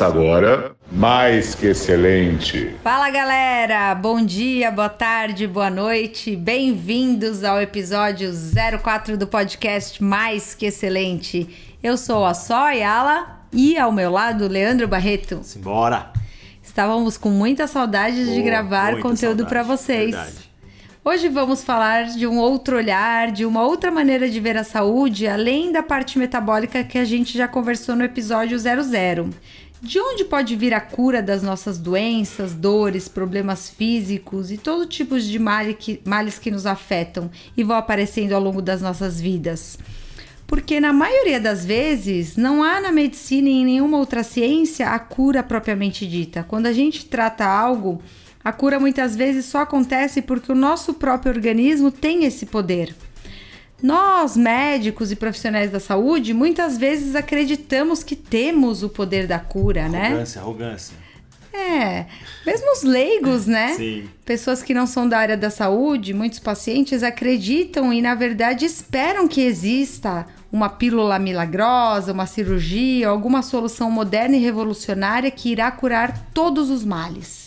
[0.00, 2.74] Começa agora, mais que excelente.
[2.82, 8.32] Fala galera, bom dia, boa tarde, boa noite, bem-vindos ao episódio
[8.82, 11.76] 04 do podcast Mais que Excelente.
[11.82, 15.40] Eu sou a Soyala e ao meu lado, Leandro Barreto.
[15.42, 16.10] Simbora!
[16.62, 20.12] Estávamos com muita saudade de Boa, gravar muita conteúdo para vocês.
[20.12, 20.50] verdade.
[21.04, 25.26] Hoje vamos falar de um outro olhar, de uma outra maneira de ver a saúde,
[25.26, 29.30] além da parte metabólica que a gente já conversou no episódio 00.
[29.82, 35.18] De onde pode vir a cura das nossas doenças, dores, problemas físicos e todo tipo
[35.18, 35.38] de
[35.78, 39.78] que- males que nos afetam e vão aparecendo ao longo das nossas vidas?
[40.46, 44.98] Porque na maioria das vezes não há na medicina e em nenhuma outra ciência a
[44.98, 46.44] cura propriamente dita.
[46.46, 48.02] Quando a gente trata algo,
[48.44, 52.94] a cura muitas vezes só acontece porque o nosso próprio organismo tem esse poder.
[53.82, 59.88] Nós, médicos e profissionais da saúde, muitas vezes acreditamos que temos o poder da cura,
[59.88, 60.06] né?
[60.08, 60.96] Arrogância, arrogância.
[61.52, 62.06] É,
[62.46, 63.74] mesmo os leigos, né?
[63.76, 64.08] Sim.
[64.24, 69.26] Pessoas que não são da área da saúde, muitos pacientes acreditam e, na verdade, esperam
[69.26, 76.26] que exista uma pílula milagrosa, uma cirurgia, alguma solução moderna e revolucionária que irá curar
[76.32, 77.39] todos os males.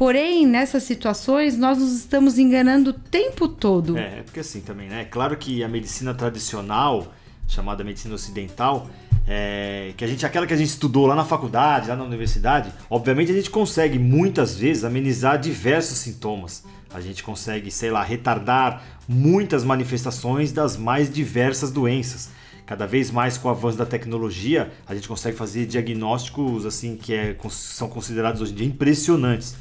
[0.00, 3.98] Porém, nessas situações, nós nos estamos enganando o tempo todo.
[3.98, 5.02] É, é porque assim também, né?
[5.02, 7.12] É claro que a medicina tradicional,
[7.46, 8.88] chamada medicina ocidental,
[9.28, 12.72] é, que a gente, aquela que a gente estudou lá na faculdade, lá na universidade,
[12.88, 16.64] obviamente a gente consegue muitas vezes amenizar diversos sintomas.
[16.94, 22.30] A gente consegue, sei lá, retardar muitas manifestações das mais diversas doenças.
[22.64, 27.12] Cada vez mais com o avanço da tecnologia, a gente consegue fazer diagnósticos assim que
[27.12, 29.56] é- são considerados hoje em dia impressionantes.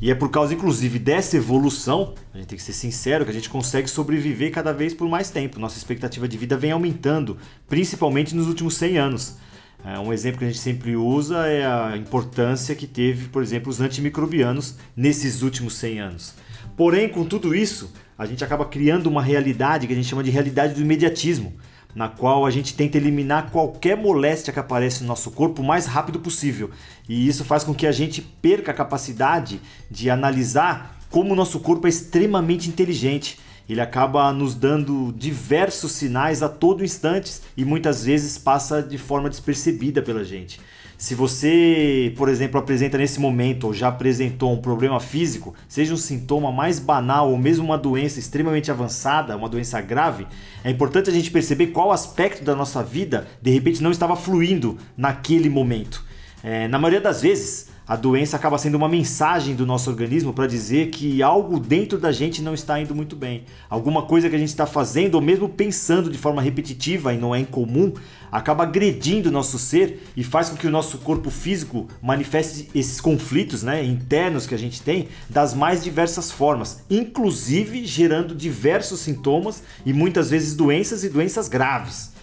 [0.00, 3.34] E é por causa, inclusive, dessa evolução, a gente tem que ser sincero, que a
[3.34, 5.60] gente consegue sobreviver cada vez por mais tempo.
[5.60, 7.36] Nossa expectativa de vida vem aumentando,
[7.68, 9.36] principalmente nos últimos 100 anos.
[9.84, 13.70] É, um exemplo que a gente sempre usa é a importância que teve, por exemplo,
[13.70, 16.34] os antimicrobianos nesses últimos 100 anos.
[16.76, 20.28] Porém, com tudo isso, a gente acaba criando uma realidade que a gente chama de
[20.28, 21.54] realidade do imediatismo,
[21.94, 25.86] na qual a gente tenta eliminar qualquer moléstia que aparece no nosso corpo o mais
[25.86, 26.70] rápido possível.
[27.08, 29.58] E isso faz com que a gente perca a capacidade
[29.90, 33.38] de analisar como o nosso corpo é extremamente inteligente.
[33.66, 39.30] Ele acaba nos dando diversos sinais a todo instante e muitas vezes passa de forma
[39.30, 40.60] despercebida pela gente.
[41.00, 45.96] Se você, por exemplo, apresenta nesse momento ou já apresentou um problema físico, seja um
[45.96, 50.26] sintoma mais banal ou mesmo uma doença extremamente avançada, uma doença grave,
[50.62, 54.76] é importante a gente perceber qual aspecto da nossa vida de repente não estava fluindo
[54.94, 56.04] naquele momento.
[56.44, 60.46] É, na maioria das vezes, a doença acaba sendo uma mensagem do nosso organismo para
[60.46, 63.44] dizer que algo dentro da gente não está indo muito bem.
[63.68, 67.34] Alguma coisa que a gente está fazendo ou mesmo pensando de forma repetitiva e não
[67.34, 67.92] é incomum,
[68.30, 73.00] acaba agredindo o nosso ser e faz com que o nosso corpo físico manifeste esses
[73.00, 79.62] conflitos né, internos que a gente tem das mais diversas formas, inclusive gerando diversos sintomas
[79.84, 82.19] e muitas vezes doenças e doenças graves.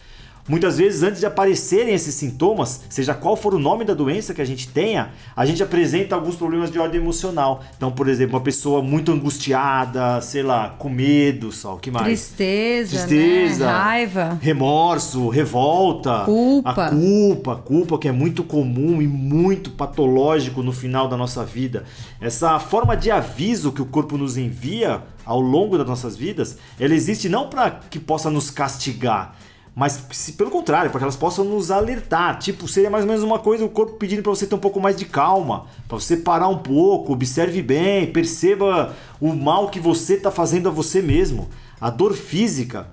[0.47, 4.41] Muitas vezes, antes de aparecerem esses sintomas, seja qual for o nome da doença que
[4.41, 7.63] a gente tenha, a gente apresenta alguns problemas de ordem emocional.
[7.75, 12.06] Então, por exemplo, uma pessoa muito angustiada, sei lá, com medo, só o que mais?
[12.06, 13.72] Tristeza, Tristeza, né?
[13.72, 14.40] raiva.
[14.41, 16.86] remorso, revolta, Culpa.
[16.86, 21.84] a culpa, culpa que é muito comum e muito patológico no final da nossa vida.
[22.22, 26.94] Essa forma de aviso que o corpo nos envia ao longo das nossas vidas, ela
[26.94, 29.36] existe não para que possa nos castigar,
[29.78, 32.40] mas se- pelo contrário, para que elas possam nos alertar.
[32.40, 34.80] Tipo, seria mais ou menos uma coisa o corpo pedindo para você ter um pouco
[34.80, 40.16] mais de calma, para você parar um pouco, observe bem, perceba o mal que você
[40.16, 41.48] está fazendo a você mesmo.
[41.80, 42.88] A dor física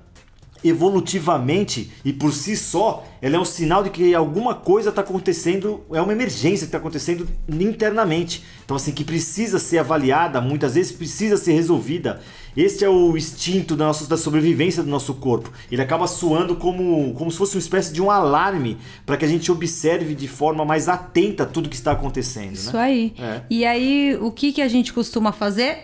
[0.65, 5.83] evolutivamente e por si só, ela é um sinal de que alguma coisa está acontecendo,
[5.93, 8.43] é uma emergência que está acontecendo internamente.
[8.65, 12.21] Então, assim, que precisa ser avaliada, muitas vezes precisa ser resolvida.
[12.57, 15.53] Este é o instinto da, nossa, da sobrevivência do nosso corpo.
[15.71, 19.29] Ele acaba soando como, como se fosse uma espécie de um alarme para que a
[19.29, 22.55] gente observe de forma mais atenta tudo que está acontecendo.
[22.55, 22.83] Isso né?
[22.83, 23.15] aí.
[23.19, 23.41] É.
[23.51, 25.83] E aí, o que, que a gente costuma fazer?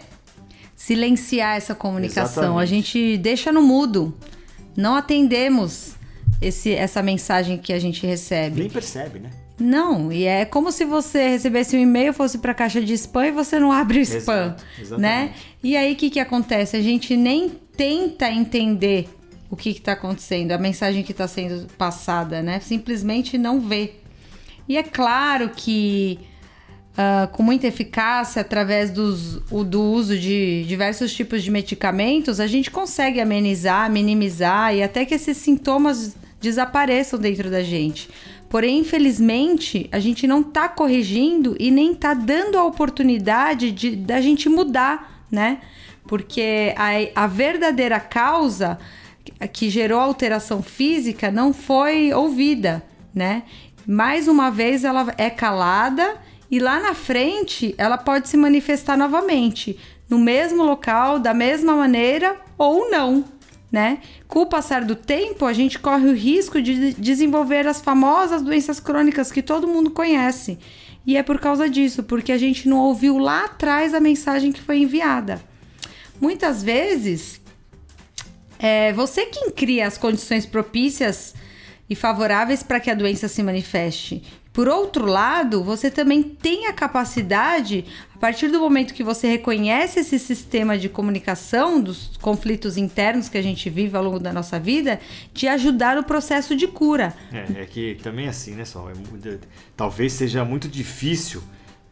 [0.76, 2.44] Silenciar essa comunicação.
[2.44, 2.62] Exatamente.
[2.62, 4.14] A gente deixa no mudo.
[4.76, 5.94] Não atendemos
[6.40, 8.60] esse, essa mensagem que a gente recebe.
[8.60, 9.30] Nem percebe, né?
[9.58, 13.30] Não, e é como se você recebesse um e-mail, fosse pra caixa de spam e
[13.30, 15.00] você não abre o spam, Exato, exatamente.
[15.02, 15.34] né?
[15.62, 16.76] E aí o que que acontece?
[16.78, 19.06] A gente nem tenta entender
[19.50, 22.58] o que que tá acontecendo, a mensagem que tá sendo passada, né?
[22.60, 23.94] Simplesmente não vê.
[24.66, 26.18] E é claro que
[26.96, 32.46] ah, com muita eficácia, através dos, o- do uso de diversos tipos de medicamentos, a
[32.46, 38.08] gente consegue amenizar, minimizar e até que esses sintomas desapareçam dentro da gente.
[38.48, 44.20] Porém, infelizmente, a gente não está corrigindo e nem está dando a oportunidade de da
[44.20, 45.58] gente mudar, né?
[46.08, 48.76] Porque a, a verdadeira causa
[49.52, 52.82] que gerou a alteração física não foi ouvida,
[53.14, 53.44] né?
[53.86, 56.16] Mais uma vez ela é calada
[56.50, 62.36] e lá na frente ela pode se manifestar novamente, no mesmo local, da mesma maneira
[62.58, 63.24] ou não,
[63.70, 64.00] né?
[64.26, 68.80] Com o passar do tempo, a gente corre o risco de desenvolver as famosas doenças
[68.80, 70.58] crônicas que todo mundo conhece.
[71.06, 74.60] E é por causa disso, porque a gente não ouviu lá atrás a mensagem que
[74.60, 75.40] foi enviada.
[76.20, 77.40] Muitas vezes,
[78.58, 81.34] é você quem cria as condições propícias
[81.88, 84.22] e favoráveis para que a doença se manifeste.
[84.52, 90.00] Por outro lado, você também tem a capacidade, a partir do momento que você reconhece
[90.00, 94.58] esse sistema de comunicação dos conflitos internos que a gente vive ao longo da nossa
[94.58, 95.00] vida,
[95.32, 97.14] de ajudar no processo de cura.
[97.32, 98.90] É, é que também é assim, né, Sol?
[98.90, 99.38] É,
[99.76, 101.42] talvez seja muito difícil,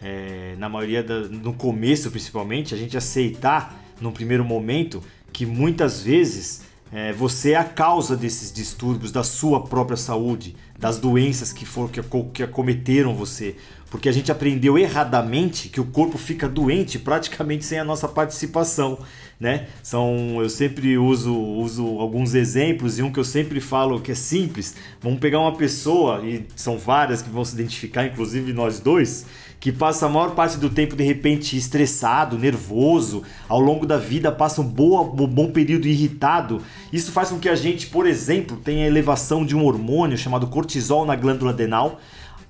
[0.01, 5.03] é, na maioria, da, no começo principalmente, a gente aceitar, num primeiro momento,
[5.33, 6.63] que muitas vezes
[6.93, 11.91] é, você é a causa desses distúrbios da sua própria saúde, das doenças que, for,
[11.91, 12.01] que,
[12.33, 13.57] que acometeram você.
[13.91, 18.99] Porque a gente aprendeu erradamente que o corpo fica doente praticamente sem a nossa participação.
[19.41, 19.69] Né?
[19.83, 24.15] São, eu sempre uso, uso alguns exemplos e um que eu sempre falo que é
[24.15, 24.77] simples.
[25.01, 29.27] Vamos pegar uma pessoa, e são várias que vão se identificar, inclusive nós dois
[29.61, 34.31] que passa a maior parte do tempo de repente estressado, nervoso, ao longo da vida
[34.31, 36.63] passa um, boa, um bom período irritado.
[36.93, 41.05] Isso faz com que a gente, por exemplo, tenha elevação de um hormônio chamado cortisol
[41.05, 41.99] na glândula adenal.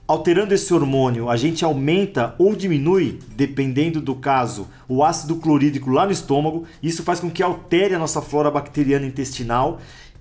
[0.07, 6.07] Alterando esse hormônio, a gente aumenta ou diminui, dependendo do caso, o ácido clorídrico lá
[6.07, 6.65] no estômago.
[6.83, 9.79] Isso faz com que altere a nossa flora bacteriana intestinal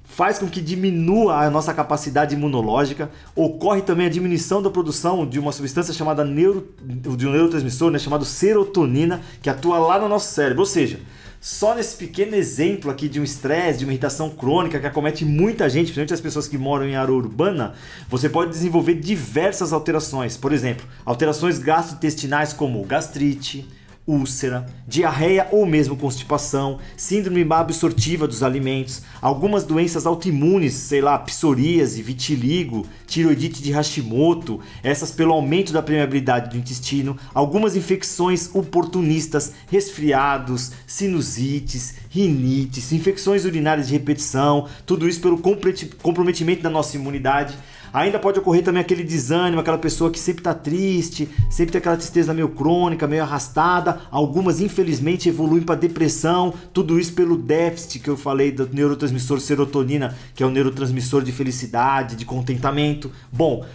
[0.08, 5.38] faz com que diminua a nossa capacidade imunológica, ocorre também a diminuição da produção de
[5.38, 10.34] uma substância chamada neuro, de um neurotransmissor, né, chamado serotonina, que atua lá no nosso
[10.34, 10.62] cérebro.
[10.62, 11.00] Ou seja,
[11.40, 15.70] só nesse pequeno exemplo aqui de um estresse, de uma irritação crônica que acomete muita
[15.70, 17.74] gente, principalmente as pessoas que moram em área urbana,
[18.10, 20.36] você pode desenvolver diversas alterações.
[20.36, 23.68] Por exemplo, alterações gastrointestinais como gastrite,
[24.08, 32.02] úlcera, diarreia ou mesmo constipação, síndrome absortiva dos alimentos, algumas doenças autoimunes, sei lá, psoríase,
[32.02, 40.72] vitiligo, tiroidite de Hashimoto, essas pelo aumento da permeabilidade do intestino, algumas infecções oportunistas, resfriados,
[40.88, 47.58] sinusites, rinites, infecções urinárias de repetição, tudo isso pelo comprometimento da nossa imunidade.
[47.94, 51.96] Ainda pode ocorrer também aquele desânimo, aquela pessoa que sempre está triste, sempre tem aquela
[51.96, 54.02] tristeza meio crônica, meio arrastada.
[54.12, 56.54] Algumas, infelizmente, evoluem para depressão.
[56.74, 61.32] Tudo isso pelo déficit que eu falei do neurotransmissor serotonina, que é o neurotransmissor de
[61.32, 63.12] felicidade, de contentamento.
[63.32, 63.66] Bom,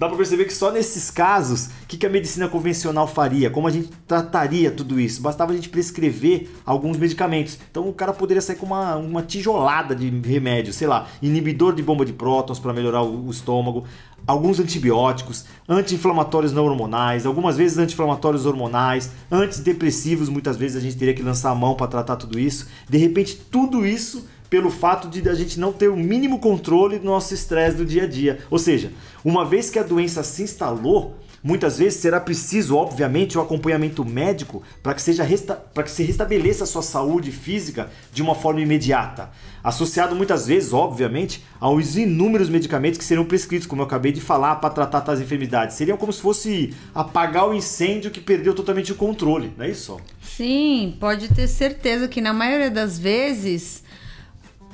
[0.00, 3.50] dá para perceber que só nesses casos, o que, que, a medicina convencional faria?
[3.50, 5.20] Como a gente trataria tudo isso?
[5.20, 7.58] Bastava a gente prescrever alguns medicamentos.
[7.70, 11.82] Então o cara poderia sair com uma, uma tijolada de remédio, sei lá, inibidor de
[11.82, 13.84] bomba de prótons para melhorar o, o estômago,
[14.26, 21.12] alguns antibióticos, anti-inflamatórios não hormonais, algumas vezes anti-inflamatórios hormonais, antidepressivos, muitas vezes a gente teria
[21.12, 22.68] que lançar a mão para tratar tudo isso.
[22.88, 27.04] De repente, tudo isso pelo fato de a gente não ter o mínimo controle do
[27.04, 28.40] nosso estresse do dia a dia.
[28.50, 28.92] Ou seja,
[29.24, 34.04] uma vez que a doença se instalou, muitas vezes será preciso, obviamente, o um acompanhamento
[34.04, 35.24] médico para que, seja
[35.72, 39.30] para que se restabeleça a sua saúde física de uma forma imediata.
[39.62, 44.56] Associado muitas vezes, obviamente, aos inúmeros medicamentos que seriam prescritos, como eu acabei de falar,
[44.56, 45.76] para tratar tais enfermidades.
[45.76, 50.00] Seriam como se fosse apagar o incêndio que perdeu totalmente o controle, não é isso?
[50.22, 53.84] Sim, pode ter certeza que na maioria das vezes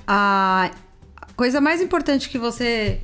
[0.07, 0.71] a
[1.37, 3.01] coisa mais importante que você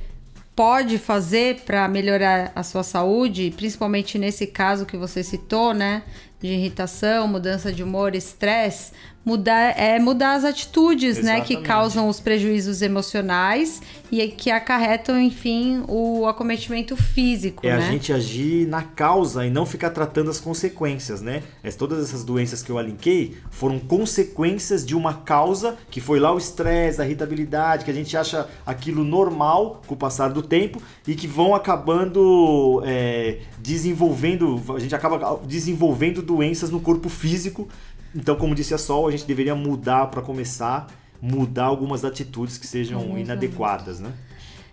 [0.55, 6.03] pode fazer para melhorar a sua saúde, principalmente nesse caso que você citou, né,
[6.39, 8.91] de irritação, mudança de humor, estresse,
[9.25, 11.55] mudar é mudar as atitudes, Exatamente.
[11.55, 17.87] né, que causam os prejuízos emocionais e que acarretam, enfim, o acometimento físico, É né?
[17.87, 21.41] a gente agir na causa e não ficar tratando as consequências, né?
[21.77, 26.37] Todas essas doenças que eu alinquei foram consequências de uma causa que foi lá o
[26.37, 31.15] estresse, a irritabilidade, que a gente acha aquilo normal com o passar do tempo e
[31.15, 37.67] que vão acabando é, desenvolvendo, a gente acaba desenvolvendo doenças no corpo físico
[38.15, 40.87] então, como disse a Sol, a gente deveria mudar para começar,
[41.21, 44.11] mudar algumas atitudes que sejam inadequadas, né?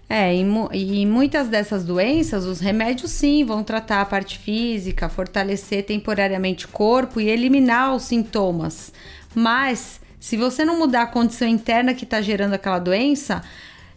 [0.08, 0.42] É, e,
[0.72, 6.68] e muitas dessas doenças, os remédios sim vão tratar a parte física, fortalecer temporariamente o
[6.68, 8.92] corpo e eliminar os sintomas.
[9.32, 13.40] Mas, se você não mudar a condição interna que está gerando aquela doença,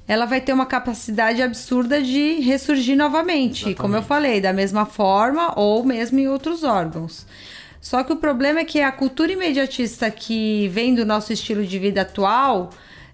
[0.07, 3.81] ela vai ter uma capacidade absurda de ressurgir novamente, Exatamente.
[3.81, 7.25] como eu falei, da mesma forma ou mesmo em outros órgãos.
[7.83, 11.77] Só que o problema é que a cultura imediatista que vem do nosso estilo de
[11.77, 12.69] vida atual,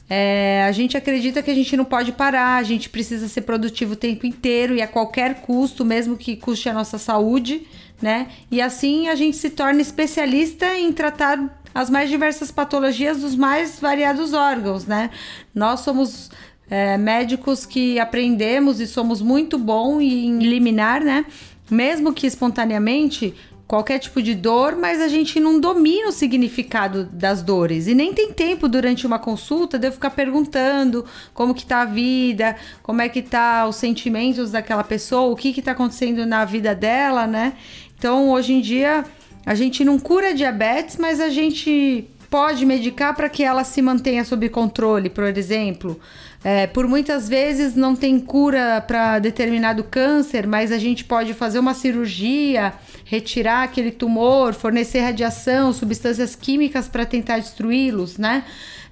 [0.08, 3.94] é, a gente acredita que a gente não pode parar, a gente precisa ser produtivo
[3.94, 7.66] o tempo inteiro e a qualquer custo, mesmo que custe a nossa saúde,
[8.00, 8.28] né?
[8.52, 13.80] E assim a gente se torna especialista em tratar as mais diversas patologias dos mais
[13.80, 15.10] variados órgãos, né?
[15.54, 16.30] Nós somos
[16.70, 21.26] é, médicos que aprendemos e somos muito bons em eliminar, né?
[21.72, 23.34] Mesmo que espontaneamente,
[23.70, 27.86] qualquer tipo de dor, mas a gente não domina o significado das dores.
[27.86, 31.86] E nem tem tempo durante uma consulta de eu ficar perguntando como que tá a
[31.86, 36.44] vida, como é que tá os sentimentos daquela pessoa, o que que tá acontecendo na
[36.46, 37.54] vida dela, né?
[37.96, 39.06] Então, hoje em dia,
[39.46, 44.24] a gente não cura diabetes, mas a gente pode medicar para que ela se mantenha
[44.24, 46.00] sob controle, por exemplo.
[46.44, 51.60] É, por muitas vezes não tem cura para determinado câncer, mas a gente pode fazer
[51.60, 58.46] uma cirurgia, retirar aquele tumor, fornecer radiação, substâncias químicas para tentar destruí-los, né?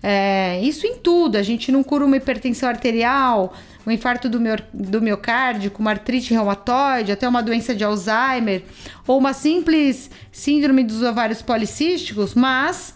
[0.04, 1.38] É, isso em tudo.
[1.38, 3.54] A gente não cura uma hipertensão arterial,
[3.86, 8.64] um infarto do, meu, do miocárdio, uma artrite reumatoide, até uma doença de Alzheimer,
[9.08, 12.94] ou uma simples síndrome dos ovários policísticos, mas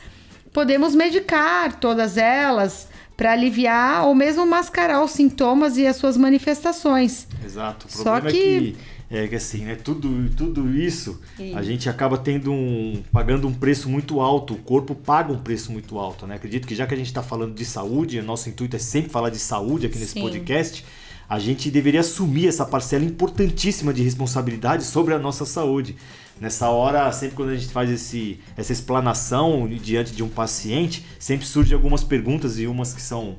[0.53, 7.27] podemos medicar todas elas para aliviar ou mesmo mascarar os sintomas e as suas manifestações.
[7.45, 7.87] Exato.
[7.87, 8.75] O Só problema é que-
[9.13, 9.75] é que assim, né?
[9.75, 11.19] Tudo, tudo isso
[11.53, 13.03] a gente acaba tendo um.
[13.11, 14.53] pagando um preço muito alto.
[14.53, 16.35] O corpo paga um preço muito alto, né?
[16.35, 19.11] Acredito que já que a gente está falando de saúde, o nosso intuito é sempre
[19.11, 20.21] falar de saúde aqui nesse Sim.
[20.21, 20.85] podcast.
[21.27, 25.95] A gente deveria assumir essa parcela importantíssima de responsabilidade sobre a nossa saúde.
[26.41, 31.45] Nessa hora, sempre quando a gente faz esse, essa explanação diante de um paciente, sempre
[31.45, 33.35] surgem algumas perguntas e umas que são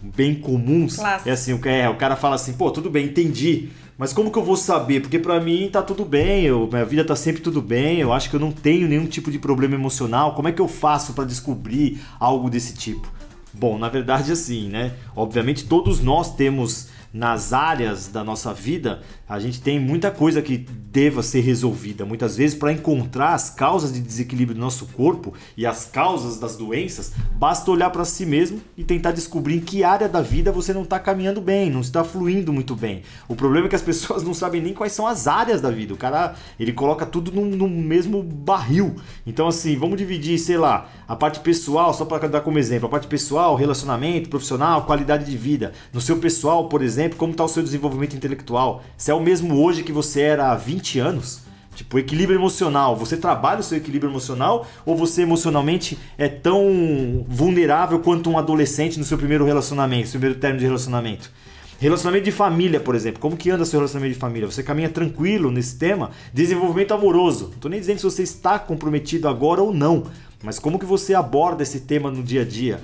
[0.00, 0.96] bem comuns.
[0.96, 1.28] Clássico.
[1.28, 3.68] É assim, o, é, o cara fala assim, pô, tudo bem, entendi.
[3.98, 5.00] Mas como que eu vou saber?
[5.02, 8.30] Porque pra mim tá tudo bem, eu, minha vida tá sempre tudo bem, eu acho
[8.30, 10.34] que eu não tenho nenhum tipo de problema emocional.
[10.34, 13.06] Como é que eu faço pra descobrir algo desse tipo?
[13.52, 14.94] Bom, na verdade assim, né?
[15.14, 20.58] Obviamente todos nós temos nas áreas da nossa vida, a gente tem muita coisa que
[20.58, 22.04] deva ser resolvida.
[22.04, 26.56] Muitas vezes, para encontrar as causas de desequilíbrio do nosso corpo e as causas das
[26.56, 30.72] doenças, basta olhar para si mesmo e tentar descobrir em que área da vida você
[30.72, 33.02] não está caminhando bem, não está fluindo muito bem.
[33.26, 35.94] O problema é que as pessoas não sabem nem quais são as áreas da vida.
[35.94, 38.96] O cara, ele coloca tudo num, num mesmo barril.
[39.26, 42.90] Então, assim, vamos dividir, sei lá, a parte pessoal, só para dar como exemplo, a
[42.90, 45.72] parte pessoal, relacionamento, profissional, qualidade de vida.
[45.92, 48.82] No seu pessoal, por exemplo, como está o seu desenvolvimento intelectual?
[48.96, 51.42] Se é o mesmo hoje que você era há 20 anos?
[51.76, 52.96] Tipo, equilíbrio emocional.
[52.96, 58.98] Você trabalha o seu equilíbrio emocional ou você emocionalmente é tão vulnerável quanto um adolescente
[58.98, 61.30] no seu primeiro relacionamento, seu primeiro término de relacionamento?
[61.78, 63.20] Relacionamento de família, por exemplo.
[63.20, 64.50] Como que anda seu relacionamento de família?
[64.50, 66.10] Você caminha tranquilo nesse tema?
[66.32, 67.50] Desenvolvimento amoroso.
[67.52, 70.04] Não tô nem dizendo se você está comprometido agora ou não,
[70.42, 72.80] mas como que você aborda esse tema no dia a dia?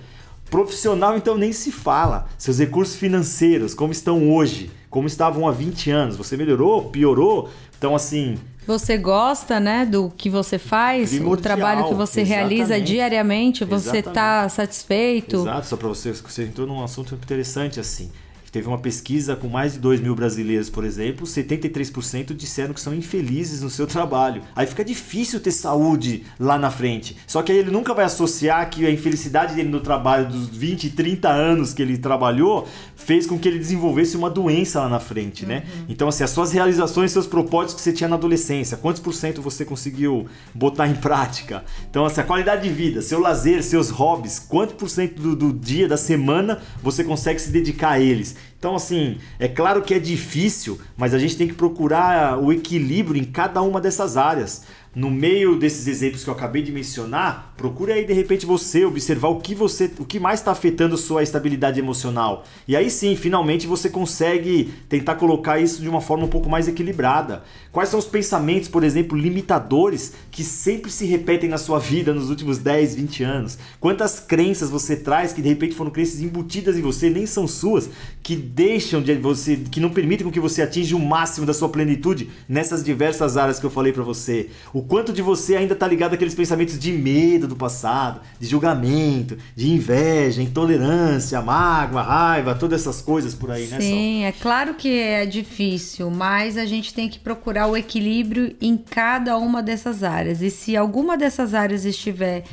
[0.53, 2.29] Profissional, então, nem se fala.
[2.37, 4.71] Seus recursos financeiros, como estão hoje?
[4.91, 6.15] Como estavam há 20 anos?
[6.19, 6.91] Você melhorou?
[6.91, 7.49] Piorou?
[7.79, 12.87] Então, assim, Você gosta, né, do que você faz, o trabalho que você realiza exatamente.
[12.87, 14.15] diariamente, você Exatamente.
[14.15, 15.37] tá satisfeito?
[15.37, 18.11] Exato, só para você, você entrou num assunto interessante assim.
[18.53, 22.95] Teve uma pesquisa com mais de 2 mil brasileiros, por exemplo, 73% disseram que são
[22.95, 24.43] infelizes no seu trabalho.
[24.55, 27.17] Aí fica difícil ter saúde lá na frente.
[27.27, 30.91] Só que aí ele nunca vai associar que a infelicidade dele no trabalho dos 20,
[30.91, 35.47] 30 anos que ele trabalhou fez com que ele desenvolvesse uma doença lá na frente,
[35.47, 35.65] né?
[35.89, 39.41] Então, assim, as suas realizações, seus propósitos que você tinha na adolescência, quantos por cento
[39.41, 41.65] você conseguiu botar em prática?
[41.89, 45.53] Então, assim, a qualidade de vida, seu lazer, seus hobbies, quanto por cento do, do
[45.55, 48.42] dia, da semana você consegue se dedicar a eles?
[48.63, 53.21] Então, assim, é claro que é difícil, mas a gente tem que procurar o equilíbrio
[53.21, 54.63] em cada uma dessas áreas.
[54.95, 59.29] No meio desses exemplos que eu acabei de mencionar, procure aí de repente você observar
[59.29, 62.45] o que você, o que mais está afetando sua estabilidade emocional.
[62.69, 66.69] E aí sim, finalmente você consegue tentar colocar isso de uma forma um pouco mais
[66.69, 67.43] equilibrada.
[67.73, 72.29] Quais são os pensamentos, por exemplo, limitadores que sempre se repetem na sua vida nos
[72.29, 73.59] últimos 10, 20 anos?
[73.81, 77.89] Quantas crenças você traz que de repente foram crenças embutidas em você, nem são suas,
[78.23, 82.29] que deixam de você, que não permitem que você atinja o máximo da sua plenitude
[82.47, 84.51] nessas diversas áreas que eu falei para você?
[84.71, 89.37] O quanto de você ainda tá ligado àqueles pensamentos de medo do passado, de julgamento,
[89.55, 93.81] de inveja, intolerância, mágoa, raiva, todas essas coisas por aí, né?
[93.81, 98.77] Sim, é claro que é difícil, mas a gente tem que procurar o equilíbrio em
[98.77, 100.43] cada uma dessas áreas.
[100.43, 102.45] E se alguma dessas áreas estiver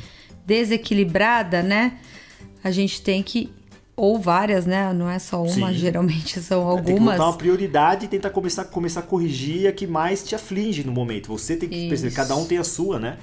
[0.46, 1.98] desequilibrada, né,
[2.62, 3.52] a gente tem que
[4.02, 4.92] ou várias, né?
[4.94, 5.74] Não é só uma, Sim.
[5.74, 7.16] geralmente são Tem que algumas.
[7.18, 10.90] botar uma prioridade e tentar começar, começar a corrigir a que mais te aflige no
[10.92, 11.28] momento.
[11.28, 12.16] Você tem que perceber, Isso.
[12.16, 13.18] cada um tem a sua, né?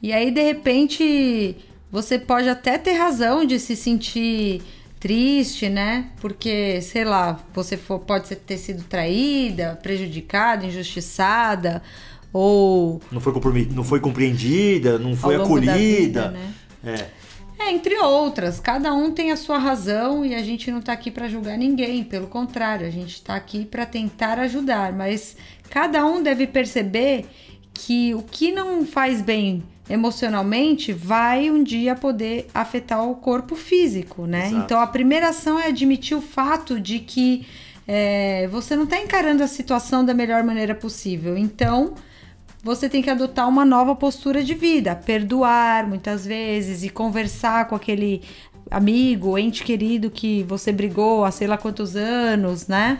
[0.00, 1.56] E aí, de repente,
[1.90, 4.62] você pode até ter razão de se sentir
[5.00, 6.06] triste, né?
[6.20, 11.82] Porque, sei lá, você for- pode ter sido traída, prejudicada, injustiçada,
[12.32, 13.32] ou Não foi,
[13.74, 15.74] não foi compreendida, não foi acolhida.
[15.76, 16.52] vida, né?
[16.84, 17.23] É.
[17.58, 18.60] É, entre outras.
[18.60, 22.04] Cada um tem a sua razão e a gente não tá aqui para julgar ninguém.
[22.04, 24.92] Pelo contrário, a gente tá aqui para tentar ajudar.
[24.92, 25.36] Mas
[25.70, 27.26] cada um deve perceber
[27.72, 34.26] que o que não faz bem emocionalmente vai um dia poder afetar o corpo físico,
[34.26, 34.46] né?
[34.46, 34.64] Exato.
[34.64, 37.46] Então a primeira ação é admitir o fato de que
[37.86, 41.36] é, você não tá encarando a situação da melhor maneira possível.
[41.36, 41.94] Então
[42.64, 47.74] você tem que adotar uma nova postura de vida, perdoar muitas vezes e conversar com
[47.74, 48.22] aquele
[48.70, 52.98] amigo, ente querido que você brigou há sei lá quantos anos, né?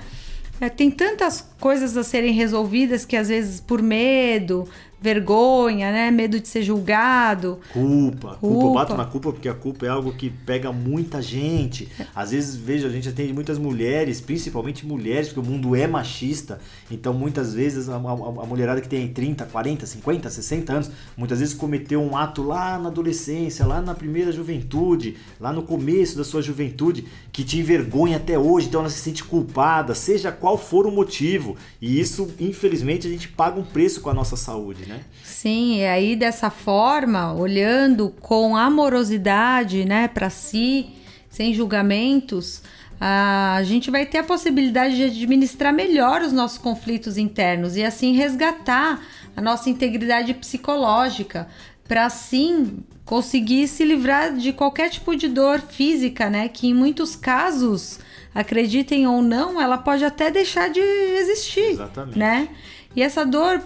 [0.61, 4.68] É, tem tantas coisas a serem resolvidas que às vezes por medo,
[5.04, 6.11] vergonha, né?
[6.11, 7.61] Medo de ser julgado.
[7.73, 8.37] Culpa.
[8.37, 8.38] culpa.
[8.42, 8.78] Eu Culpa.
[8.80, 11.90] bato na culpa porque a culpa é algo que pega muita gente.
[12.14, 16.59] Às vezes, veja, a gente atende muitas mulheres, principalmente mulheres, porque o mundo é machista.
[16.91, 21.38] Então, muitas vezes, a, a- a mulherada que tem 30, 40, 50, 60 anos, muitas
[21.41, 26.25] vezes cometeu um ato lá na adolescência, lá na primeira juventude, lá no começo da
[26.25, 28.69] sua juventude, que te envergonha até hoje.
[28.69, 31.57] Então, ela se sente culpada, seja qual for o motivo.
[31.81, 35.00] E isso, infelizmente, a gente paga um preço com a nossa saúde, né?
[35.23, 40.91] Sim, e aí dessa forma, olhando com amorosidade, né, para si,
[41.31, 42.62] sem julgamentos,
[43.01, 48.15] a gente vai ter a possibilidade de administrar melhor os nossos conflitos internos e assim
[48.15, 49.03] resgatar
[49.37, 51.49] a nossa integridade psicológica,
[51.87, 57.15] para assim conseguir se livrar de qualquer tipo de dor física, né, que em muitos
[57.15, 57.99] casos,
[58.35, 62.19] acreditem ou não, ela pode até deixar de existir Exatamente.
[62.19, 62.49] né?
[62.97, 63.63] E essa dor,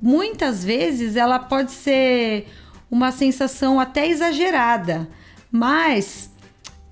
[0.00, 2.46] muitas vezes, ela pode ser
[2.90, 5.08] uma sensação até exagerada,
[5.50, 6.30] mas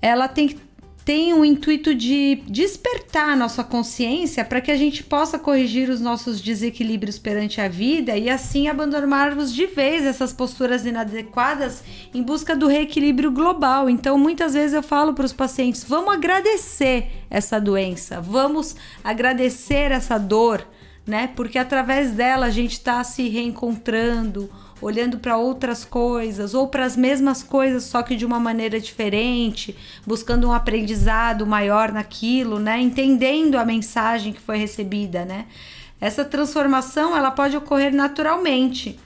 [0.01, 0.59] ela tem
[1.03, 5.99] tem o intuito de despertar a nossa consciência para que a gente possa corrigir os
[5.99, 11.83] nossos desequilíbrios perante a vida e assim abandonarmos de vez essas posturas inadequadas
[12.13, 13.89] em busca do reequilíbrio global.
[13.89, 20.17] Então, muitas vezes eu falo para os pacientes: vamos agradecer essa doença, vamos agradecer essa
[20.17, 20.67] dor,
[21.05, 21.31] né?
[21.35, 24.49] Porque através dela a gente está se reencontrando,
[24.81, 29.77] olhando para outras coisas ou para as mesmas coisas, só que de uma maneira diferente,
[30.05, 32.79] buscando um aprendizado maior naquilo, né?
[32.79, 35.45] Entendendo a mensagem que foi recebida, né?
[35.99, 38.99] Essa transformação ela pode ocorrer naturalmente.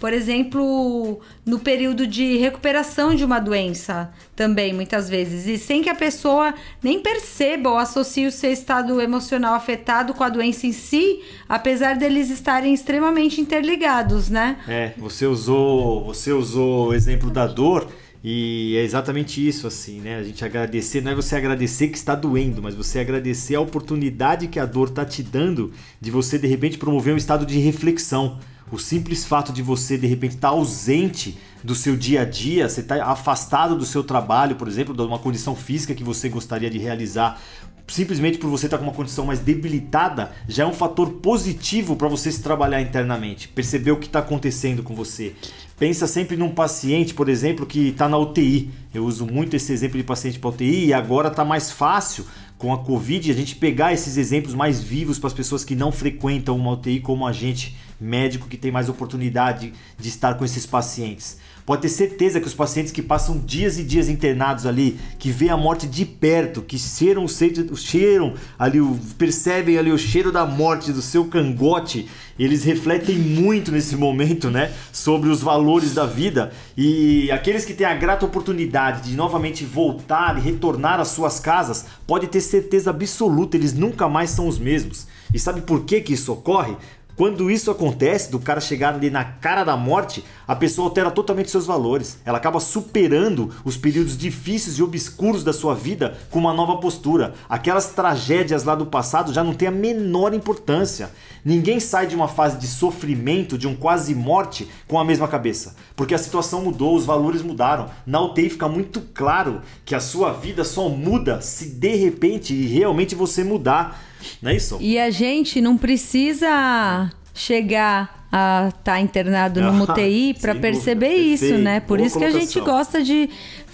[0.00, 5.90] Por exemplo, no período de recuperação de uma doença, também muitas vezes, e sem que
[5.90, 10.72] a pessoa nem perceba ou associe o seu estado emocional afetado com a doença em
[10.72, 14.56] si, apesar deles estarem extremamente interligados, né?
[14.66, 17.86] É, você usou, você usou o exemplo da dor
[18.24, 20.16] e é exatamente isso assim, né?
[20.16, 24.48] A gente agradecer, não é você agradecer que está doendo, mas você agradecer a oportunidade
[24.48, 28.38] que a dor está te dando de você de repente promover um estado de reflexão.
[28.72, 32.80] O simples fato de você de repente estar ausente do seu dia a dia, você
[32.80, 36.78] está afastado do seu trabalho, por exemplo, de uma condição física que você gostaria de
[36.78, 37.40] realizar,
[37.88, 42.06] simplesmente por você estar com uma condição mais debilitada, já é um fator positivo para
[42.06, 45.34] você se trabalhar internamente, perceber o que está acontecendo com você.
[45.76, 48.70] Pensa sempre num paciente, por exemplo, que está na UTI.
[48.94, 52.24] Eu uso muito esse exemplo de paciente para UTI e agora está mais fácil
[52.58, 55.90] com a Covid a gente pegar esses exemplos mais vivos para as pessoas que não
[55.90, 60.64] frequentam uma UTI como a gente médico que tem mais oportunidade de estar com esses
[60.64, 61.38] pacientes.
[61.66, 65.50] Pode ter certeza que os pacientes que passam dias e dias internados ali, que vê
[65.50, 68.80] a morte de perto, que cheiram, cheiram ali,
[69.16, 72.08] percebem ali o cheiro da morte do seu cangote,
[72.38, 76.50] eles refletem muito nesse momento, né, sobre os valores da vida.
[76.76, 81.84] E aqueles que têm a grata oportunidade de novamente voltar e retornar às suas casas,
[82.06, 85.06] pode ter certeza absoluta, eles nunca mais são os mesmos.
[85.32, 86.76] E sabe por que que isso ocorre?
[87.20, 91.50] Quando isso acontece, do cara chegar ali na cara da morte, a pessoa altera totalmente
[91.50, 92.18] seus valores.
[92.24, 97.34] Ela acaba superando os períodos difíceis e obscuros da sua vida com uma nova postura.
[97.46, 101.10] Aquelas tragédias lá do passado já não têm a menor importância.
[101.44, 105.74] Ninguém sai de uma fase de sofrimento, de um quase morte, com a mesma cabeça.
[105.96, 107.90] Porque a situação mudou, os valores mudaram.
[108.06, 112.66] Na UTI fica muito claro que a sua vida só muda se de repente e
[112.66, 114.00] realmente você mudar.
[114.42, 114.78] Não é isso?
[114.80, 121.26] E a gente não precisa chegar a estar tá internado no UTI para perceber dúvida.
[121.26, 121.64] isso, Perfeito.
[121.64, 121.80] né?
[121.80, 122.40] Por Boa isso colocação.
[122.40, 123.30] que a gente gosta de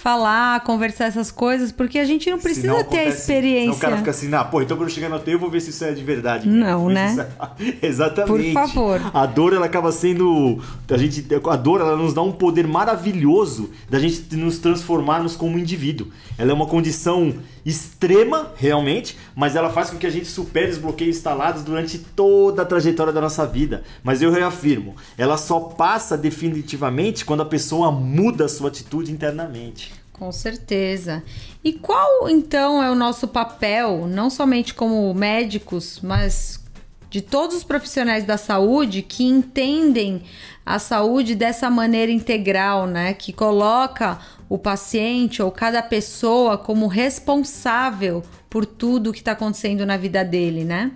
[0.06, 3.72] falar, conversar essas coisas, porque a gente não precisa ter acontece, a experiência.
[3.72, 5.60] o cara fica assim, ah, pô, então quando eu chegar no hotel eu vou ver
[5.60, 6.48] se isso é de verdade.
[6.48, 7.26] Não, né?
[7.58, 7.76] É...
[7.84, 8.52] Exatamente.
[8.52, 9.00] Por favor.
[9.12, 10.62] A dor, ela acaba sendo.
[10.88, 15.58] A, gente, a dor, ela nos dá um poder maravilhoso da gente nos transformarmos como
[15.58, 16.08] indivíduo.
[16.38, 20.78] Ela é uma condição extrema, realmente, mas ela faz com que a gente supere os
[20.78, 23.82] bloqueios instalados durante toda a trajetória da nossa vida.
[24.04, 29.92] Mas eu reafirmo, ela só passa definitivamente quando a pessoa muda a sua atitude internamente.
[30.12, 31.22] Com certeza.
[31.62, 36.64] E qual então é o nosso papel, não somente como médicos, mas
[37.10, 40.22] de todos os profissionais da saúde que entendem
[40.64, 43.14] a saúde dessa maneira integral, né?
[43.14, 49.96] Que coloca o paciente ou cada pessoa como responsável por tudo que está acontecendo na
[49.96, 50.92] vida dele, né?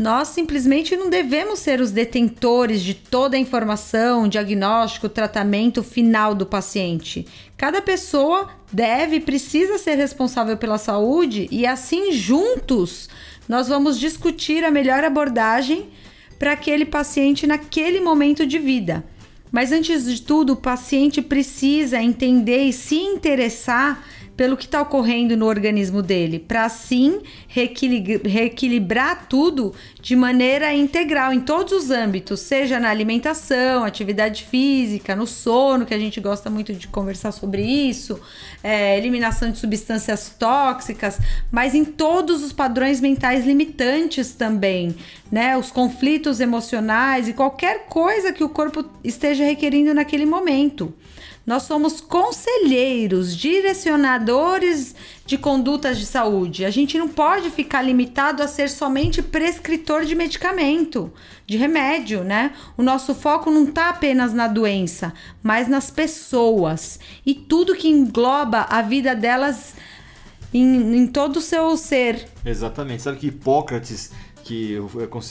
[0.00, 6.46] Nós simplesmente não devemos ser os detentores de toda a informação, diagnóstico, tratamento final do
[6.46, 7.26] paciente.
[7.54, 13.10] Cada pessoa deve e precisa ser responsável pela saúde e assim juntos
[13.46, 15.90] nós vamos discutir a melhor abordagem
[16.38, 19.04] para aquele paciente naquele momento de vida.
[19.52, 24.02] Mas antes de tudo, o paciente precisa entender e se interessar
[24.40, 31.40] pelo que está ocorrendo no organismo dele, para assim reequilibrar tudo de maneira integral em
[31.40, 36.72] todos os âmbitos, seja na alimentação, atividade física, no sono, que a gente gosta muito
[36.72, 38.18] de conversar sobre isso,
[38.64, 41.18] é, eliminação de substâncias tóxicas,
[41.52, 44.96] mas em todos os padrões mentais limitantes também,
[45.30, 45.54] né?
[45.54, 50.94] Os conflitos emocionais e qualquer coisa que o corpo esteja requerindo naquele momento.
[51.50, 54.94] Nós somos conselheiros, direcionadores
[55.26, 56.64] de condutas de saúde.
[56.64, 61.12] A gente não pode ficar limitado a ser somente prescritor de medicamento,
[61.48, 62.52] de remédio, né?
[62.76, 68.60] O nosso foco não está apenas na doença, mas nas pessoas e tudo que engloba
[68.70, 69.74] a vida delas
[70.54, 72.28] em, em todo o seu ser.
[72.46, 73.02] Exatamente.
[73.02, 74.12] Sabe que Hipócrates,
[74.44, 74.78] que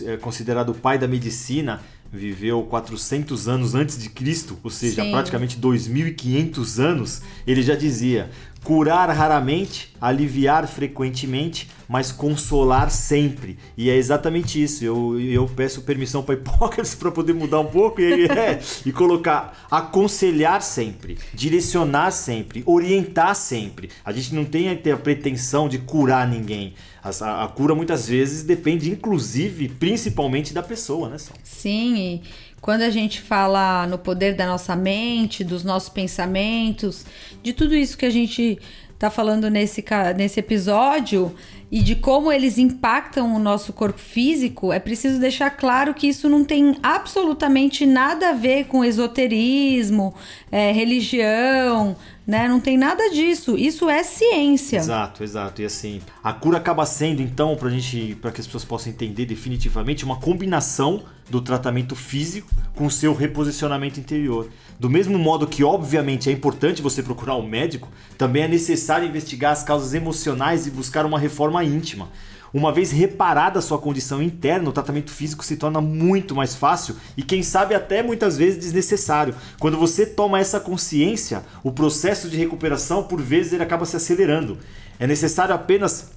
[0.05, 5.03] é, é considerado o pai da medicina, viveu 400 anos antes de Cristo, ou seja,
[5.03, 5.11] Sim.
[5.11, 8.29] praticamente 2500 anos, ele já dizia:
[8.63, 13.57] curar raramente, aliviar frequentemente, mas consolar sempre.
[13.77, 14.83] E é exatamente isso.
[14.83, 19.67] Eu, eu peço permissão para Hipócrates para poder mudar um pouco e, é, e colocar
[19.69, 23.89] aconselhar sempre, direcionar sempre, orientar sempre.
[24.03, 26.73] A gente não tem a, a pretensão de curar ninguém.
[27.01, 31.17] A, a, cura muitas vezes depende, inclusive, principalmente da pessoa, né?
[31.43, 32.21] Sim, e
[32.61, 37.05] quando a gente fala no poder da nossa mente, dos nossos pensamentos,
[37.41, 38.59] de tudo isso que a gente
[38.93, 39.83] está falando nesse,
[40.17, 41.33] nesse episódio
[41.71, 46.27] e de como eles impactam o nosso corpo físico, é preciso deixar claro que isso
[46.27, 50.13] não tem absolutamente nada a ver com esoterismo,
[50.51, 51.95] é, religião,
[52.29, 52.47] né?
[52.47, 53.57] Não tem nada disso.
[53.57, 54.77] Isso é ciência.
[54.77, 55.63] Exato, exato.
[55.63, 59.25] E assim, a cura acaba sendo então para gente, para que as pessoas possam entender
[59.25, 64.47] definitivamente, uma combinação do tratamento físico com o seu reposicionamento interior.
[64.79, 69.51] Do mesmo modo que, obviamente, é importante você procurar um médico, também é necessário investigar
[69.51, 72.09] as causas emocionais e buscar uma reforma íntima.
[72.53, 76.95] Uma vez reparada a sua condição interna, o tratamento físico se torna muito mais fácil
[77.15, 79.35] e, quem sabe, até muitas vezes desnecessário.
[79.59, 84.57] Quando você toma essa consciência, o processo de recuperação, por vezes, ele acaba se acelerando.
[84.99, 86.11] É necessário apenas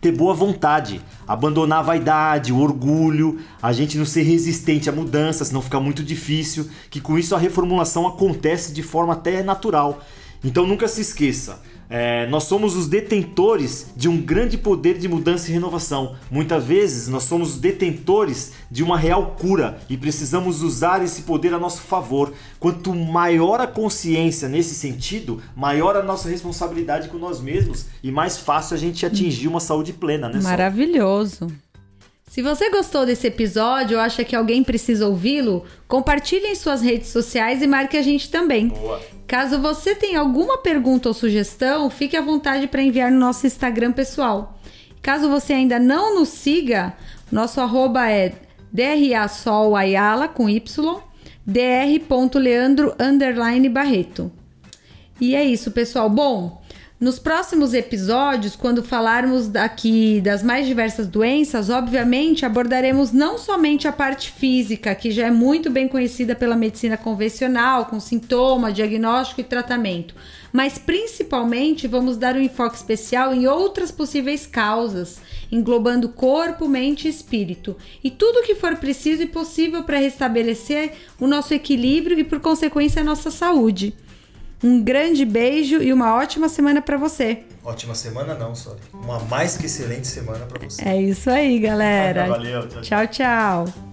[0.00, 5.44] ter boa vontade, abandonar a vaidade, o orgulho, a gente não ser resistente à mudança,
[5.44, 10.00] senão fica muito difícil, que com isso a reformulação acontece de forma até natural.
[10.44, 15.48] Então nunca se esqueça, é, nós somos os detentores de um grande poder de mudança
[15.48, 16.16] e renovação.
[16.30, 21.54] Muitas vezes nós somos os detentores de uma real cura e precisamos usar esse poder
[21.54, 22.32] a nosso favor.
[22.60, 28.36] Quanto maior a consciência nesse sentido, maior a nossa responsabilidade com nós mesmos e mais
[28.36, 30.40] fácil a gente atingir uma saúde plena, né?
[30.42, 31.46] Maravilhoso.
[32.30, 37.08] Se você gostou desse episódio ou acha que alguém precisa ouvi-lo, compartilhe em suas redes
[37.08, 38.68] sociais e marque a gente também.
[38.68, 39.00] Boa.
[39.28, 43.92] Caso você tenha alguma pergunta ou sugestão, fique à vontade para enviar no nosso Instagram
[43.92, 44.58] pessoal.
[45.02, 46.94] Caso você ainda não nos siga,
[47.30, 48.32] nosso arroba é
[48.72, 50.58] drasolayala com y,
[51.46, 52.94] dr.leandro
[53.70, 54.32] Barreto.
[55.20, 56.08] E é isso, pessoal.
[56.08, 56.62] Bom,
[57.00, 63.92] Nos próximos episódios, quando falarmos aqui das mais diversas doenças, obviamente abordaremos não somente a
[63.92, 69.44] parte física, que já é muito bem conhecida pela medicina convencional, com sintoma, diagnóstico e
[69.44, 70.12] tratamento,
[70.52, 75.20] mas principalmente vamos dar um enfoque especial em outras possíveis causas,
[75.52, 80.94] englobando corpo, mente e espírito, e tudo o que for preciso e possível para restabelecer
[81.20, 83.94] o nosso equilíbrio e, por consequência, a nossa saúde.
[84.62, 87.44] Um grande beijo e uma ótima semana para você.
[87.64, 88.80] Ótima semana não, Sori.
[88.92, 90.82] Uma mais que excelente semana para você.
[90.82, 92.26] É isso aí, galera.
[92.26, 93.06] Valeu, tchau, tchau.
[93.66, 93.87] tchau.